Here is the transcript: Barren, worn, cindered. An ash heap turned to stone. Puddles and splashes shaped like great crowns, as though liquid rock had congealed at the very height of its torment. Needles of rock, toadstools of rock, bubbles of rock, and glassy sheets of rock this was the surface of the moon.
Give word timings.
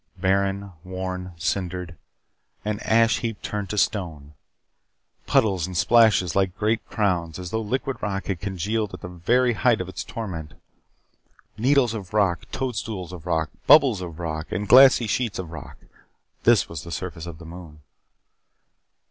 Barren, 0.17 0.71
worn, 0.83 1.33
cindered. 1.37 1.95
An 2.65 2.79
ash 2.79 3.19
heap 3.19 3.39
turned 3.43 3.69
to 3.69 3.77
stone. 3.77 4.33
Puddles 5.27 5.67
and 5.67 5.77
splashes 5.77 6.31
shaped 6.31 6.35
like 6.35 6.57
great 6.57 6.83
crowns, 6.87 7.37
as 7.37 7.51
though 7.51 7.61
liquid 7.61 8.01
rock 8.01 8.25
had 8.25 8.39
congealed 8.39 8.95
at 8.95 9.01
the 9.01 9.07
very 9.07 9.53
height 9.53 9.79
of 9.79 9.87
its 9.87 10.03
torment. 10.03 10.55
Needles 11.55 11.93
of 11.93 12.15
rock, 12.15 12.49
toadstools 12.51 13.13
of 13.13 13.27
rock, 13.27 13.51
bubbles 13.67 14.01
of 14.01 14.17
rock, 14.17 14.51
and 14.51 14.67
glassy 14.67 15.05
sheets 15.05 15.37
of 15.37 15.51
rock 15.51 15.77
this 16.45 16.67
was 16.67 16.81
the 16.83 16.91
surface 16.91 17.27
of 17.27 17.37
the 17.37 17.45
moon. 17.45 17.81